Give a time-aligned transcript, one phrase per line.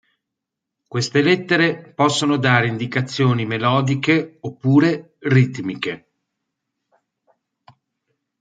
[0.87, 6.07] Queste lettere possono dare indicazioni melodiche oppure ritmiche.